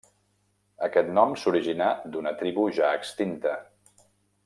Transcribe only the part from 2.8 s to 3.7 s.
ja extinta.